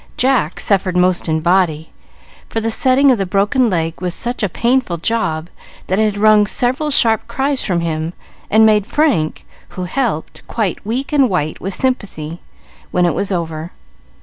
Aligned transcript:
Jack 0.17 0.59
suffered 0.59 0.97
most 0.97 1.27
in 1.29 1.41
body; 1.41 1.91
for 2.49 2.59
the 2.59 2.71
setting 2.71 3.11
of 3.11 3.19
the 3.19 3.25
broken 3.27 3.69
leg 3.69 4.01
was 4.01 4.15
such 4.15 4.41
a 4.41 4.49
painful 4.49 4.97
job, 4.97 5.47
that 5.85 5.99
it 5.99 6.17
wrung 6.17 6.47
several 6.47 6.89
sharp 6.89 7.27
cries 7.27 7.63
from 7.63 7.81
him, 7.81 8.13
and 8.49 8.65
made 8.65 8.87
Frank, 8.87 9.45
who 9.77 9.83
helped, 9.83 10.41
quite 10.47 10.83
weak 10.83 11.13
and 11.13 11.29
white 11.29 11.61
with 11.61 11.75
sympathy, 11.75 12.39
when 12.89 13.05
it 13.05 13.13
was 13.13 13.31
over. 13.31 13.73